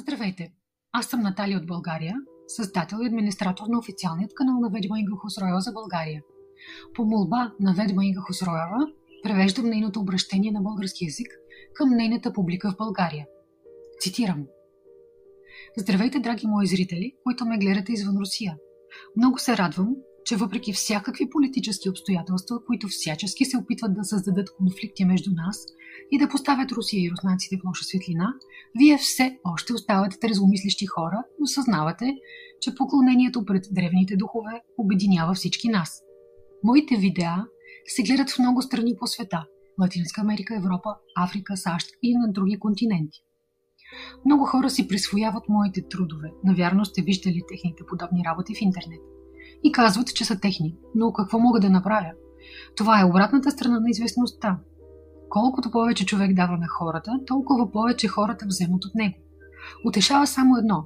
[0.00, 0.52] Здравейте!
[0.92, 2.14] Аз съм Наталия от България,
[2.46, 6.22] създател и администратор на официалният канал на Ведма Инга Хусроева за България.
[6.94, 8.86] По молба на Ведма Инга Хусроева
[9.22, 11.28] превеждам нейното обращение на български язик
[11.74, 13.26] към нейната публика в България.
[14.00, 14.46] Цитирам.
[15.76, 18.56] Здравейте, драги мои зрители, които ме гледате извън Русия.
[19.16, 19.96] Много се радвам,
[20.28, 25.66] че въпреки всякакви политически обстоятелства, които всячески се опитват да създадат конфликти между нас
[26.10, 28.34] и да поставят Русия и руснаците в лоша светлина,
[28.78, 32.16] вие все още оставате трезвомислещи хора и осъзнавате,
[32.60, 36.02] че поклонението пред древните духове обединява всички нас.
[36.64, 37.44] Моите видеа
[37.86, 39.44] се гледат в много страни по света–
[39.80, 43.18] Латинска Америка, Европа, Африка, САЩ и на други континенти.
[44.24, 46.30] Много хора си присвояват моите трудове.
[46.44, 49.00] Навярно сте виждали техните подобни работи в интернет–
[49.64, 50.76] и казват, че са техни.
[50.94, 52.10] Но какво мога да направя?
[52.76, 54.58] Това е обратната страна на известността.
[55.28, 59.14] Колкото повече човек дава на хората, толкова повече хората вземат от него.
[59.86, 60.84] Утешава само едно.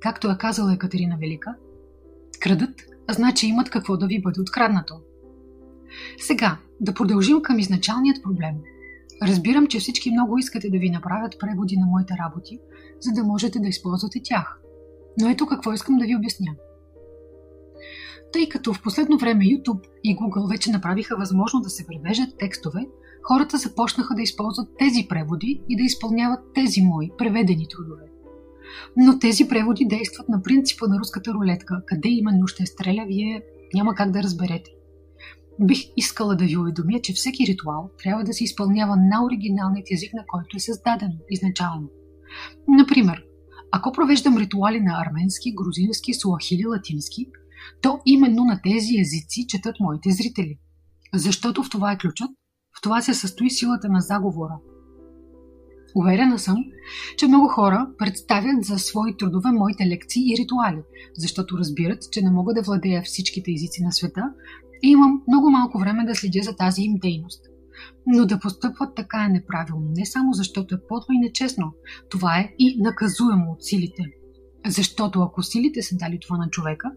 [0.00, 1.54] Както е казала Екатерина Велика,
[2.40, 4.94] крадат, значи имат какво да ви бъде откраднато.
[6.18, 8.54] Сега, да продължим към изначалният проблем.
[9.22, 12.58] Разбирам, че всички много искате да ви направят преводи на моите работи,
[13.00, 14.60] за да можете да използвате тях.
[15.20, 16.54] Но ето какво искам да ви обясня–
[18.32, 22.86] тъй като в последно време YouTube и Google вече направиха възможно да се превеждат текстове,
[23.22, 28.04] хората започнаха да използват тези преводи и да изпълняват тези мои преведени трудове.
[28.96, 31.82] Но тези преводи действат на принципа на руската рулетка.
[31.86, 33.42] Къде именно ще стреля, вие
[33.74, 34.70] няма как да разберете.
[35.60, 40.14] Бих искала да ви уведомя, че всеки ритуал трябва да се изпълнява на оригиналният език,
[40.14, 41.88] на който е създаден изначално.
[42.68, 43.24] Например,
[43.70, 47.26] ако провеждам ритуали на арменски, грузински, суахили, латински–
[47.82, 50.58] то именно на тези езици четат моите зрители.
[51.14, 52.30] Защото в това е ключът,
[52.78, 54.54] в това се състои силата на заговора.
[55.94, 56.56] Уверена съм,
[57.18, 60.82] че много хора представят за свои трудове моите лекции и ритуали,
[61.14, 64.32] защото разбират, че не мога да владея всичките езици на света
[64.82, 67.44] и имам много малко време да следя за тази им дейност.
[68.06, 71.72] Но да постъпват така е неправилно, не само защото е подло и нечестно,
[72.10, 74.04] това е и наказуемо от силите.
[74.66, 76.90] Защото ако силите са дали това на човека,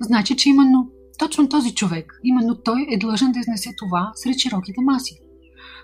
[0.00, 4.80] Значи, че именно точно този човек, именно той е длъжен да изнесе това сред широките
[4.80, 5.20] маси.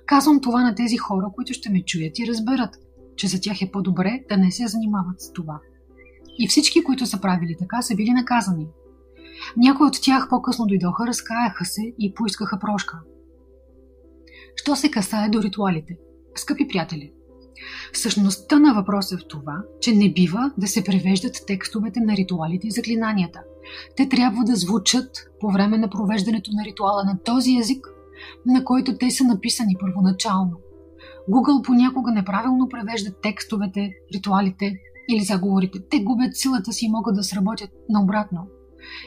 [0.06, 2.76] Казвам това на тези хора, които ще ме чуят и разберат,
[3.16, 5.60] че за тях е по-добре да не се занимават с това.
[6.38, 8.68] И всички, които са правили така, са били наказани.
[9.56, 13.00] Някои от тях по-късно дойдоха, разкаяха се и поискаха прошка.
[14.56, 15.98] Що се касае до ритуалите?
[16.34, 17.12] Скъпи приятели,
[17.92, 22.66] Същността на въпроса е в това, че не бива да се превеждат текстовете на ритуалите
[22.66, 23.40] и заклинанията.
[23.96, 25.10] Те трябва да звучат
[25.40, 27.86] по време на провеждането на ритуала на този език,
[28.46, 30.60] на който те са написани първоначално.
[31.30, 34.76] Google понякога неправилно превежда текстовете, ритуалите
[35.08, 35.78] или заговорите.
[35.90, 38.46] Те губят силата си и могат да сработят наобратно.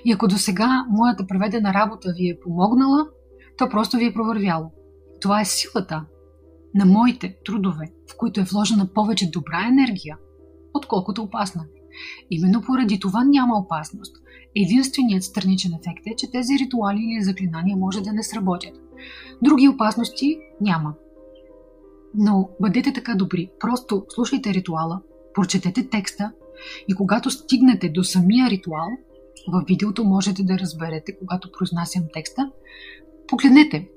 [0.06, 3.08] И ако до сега моята преведена работа ви е помогнала,
[3.58, 4.72] то просто ви е провървяло.
[5.22, 6.06] Това е силата
[6.76, 10.18] на моите трудове, в които е вложена повече добра енергия,
[10.74, 11.66] отколкото опасна.
[12.32, 14.16] Именно поради това няма опасност.
[14.56, 18.74] Единственият страничен ефект е, че тези ритуали или заклинания може да не сработят.
[19.42, 20.94] Други опасности няма.
[22.16, 25.02] Но бъдете така добри, просто слушайте ритуала,
[25.34, 26.32] прочетете текста
[26.88, 28.88] и когато стигнете до самия ритуал,
[29.48, 32.52] във видеото можете да разберете, когато произнасям текста,
[33.28, 33.90] погледнете.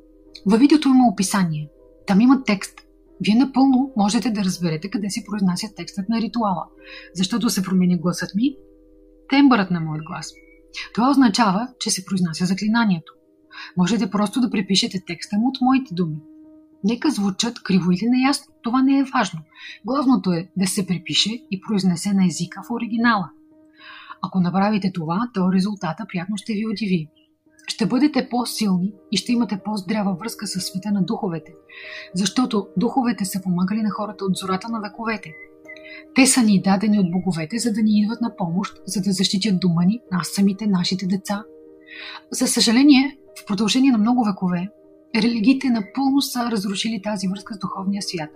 [0.47, 1.69] Във видеото има описание.
[2.07, 2.81] Там има текст.
[3.21, 6.65] Вие напълно можете да разберете къде се произнася текстът на ритуала,
[7.15, 8.57] защото се промени гласът ми,
[9.29, 10.33] тембърът на моят глас.
[10.95, 13.13] Това означава, че се произнася заклинанието.
[13.77, 16.17] Можете просто да припишете текста му от моите думи.
[16.85, 19.41] Нека звучат криво или неясно, това не е важно.
[19.85, 23.31] Главното е да се припише и произнесе на езика в оригинала.
[24.23, 27.09] Ако направите това, то резултата приятно ще ви удиви
[27.67, 31.55] ще бъдете по-силни и ще имате по-здрава връзка с света на духовете,
[32.15, 35.31] защото духовете са помагали на хората от зората на вековете.
[36.15, 39.61] Те са ни дадени от боговете, за да ни идват на помощ, за да защитят
[39.61, 41.45] дома ни, нас самите, нашите деца.
[42.31, 44.69] За съжаление, в продължение на много векове,
[45.17, 48.31] религиите напълно са разрушили тази връзка с духовния свят.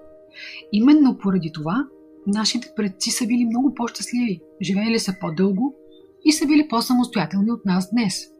[0.72, 1.87] Именно поради това,
[2.26, 5.75] нашите предци са били много по-щастливи, живеели са по-дълго
[6.25, 8.14] и са били по-самостоятелни от нас днес–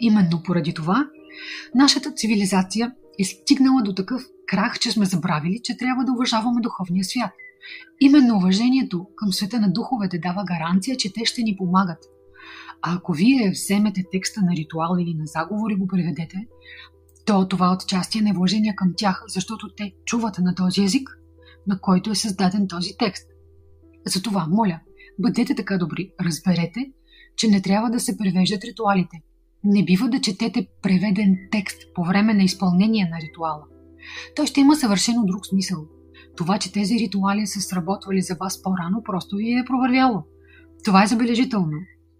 [0.00, 1.08] Именно поради това,
[1.74, 7.04] нашата цивилизация е стигнала до такъв крах, че сме забравили, че трябва да уважаваме духовния
[7.04, 7.30] свят.
[8.00, 11.98] Именно уважението към света на духовете дава гаранция, че те ще ни помагат.
[12.82, 16.46] А ако вие вземете текста на ритуал или на заговор и го преведете,
[17.26, 21.08] то това отчасти е невложение към тях, защото те чуват на този език,
[21.66, 23.28] на който е създаден този текст.
[24.06, 24.80] Затова, моля,
[25.18, 26.92] бъдете така добри, разберете,
[27.36, 29.22] че не трябва да се превеждат ритуалите.
[29.64, 33.64] Не бива да четете преведен текст по време на изпълнение на ритуала.
[34.36, 35.86] Той ще има съвършено друг смисъл.
[36.36, 40.22] Това, че тези ритуали са сработвали за вас по-рано, просто ви е провървяло.
[40.84, 41.78] Това е забележително.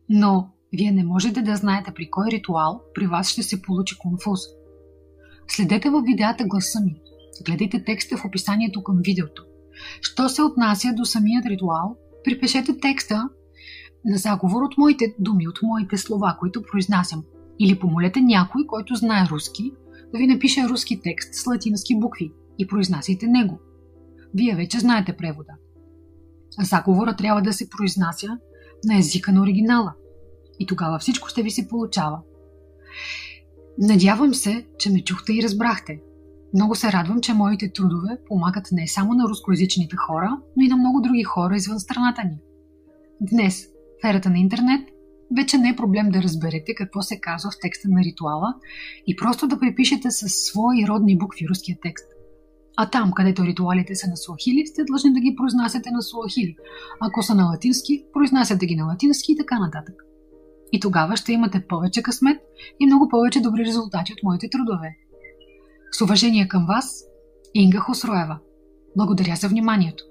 [0.09, 4.41] Но вие не можете да знаете при кой ритуал при вас ще се получи конфуз.
[5.49, 7.01] Следете в видеята гласа ми.
[7.47, 9.45] Гледайте текста в описанието към видеото.
[10.01, 13.29] Що се отнася до самият ритуал, припишете текста
[14.05, 17.25] на заговор от моите думи, от моите слова, които произнасям.
[17.61, 19.73] Или помолете някой, който знае руски,
[20.13, 23.61] да ви напише руски текст с латински букви и произнасяйте него.
[24.35, 25.53] Вие вече знаете превода.
[26.59, 28.39] Заговора трябва да се произнася
[28.85, 29.95] на езика на оригинала.
[30.59, 32.21] И тогава всичко ще ви се получава.
[33.79, 36.01] Надявам се, че ме чухте и разбрахте.
[36.55, 40.77] Много се радвам, че моите трудове помагат не само на рускоязичните хора, но и на
[40.77, 42.39] много други хора извън страната ни.
[43.21, 43.67] Днес,
[44.03, 44.89] в ерата на интернет,
[45.37, 48.55] вече не е проблем да разберете какво се казва в текста на ритуала
[49.07, 52.07] и просто да припишете със свои родни букви руския текст.
[52.77, 56.57] А там, където ритуалите са на суахили, сте длъжни да ги произнасяте на суахили.
[57.01, 59.95] Ако са на латински, произнасяте ги на латински и така нататък.
[60.73, 62.41] И тогава ще имате повече късмет
[62.81, 64.97] и много повече добри резултати от моите трудове.
[65.93, 67.05] С уважение към вас,
[67.55, 68.39] Инга Хосроева.
[68.97, 70.05] Благодаря за вниманието.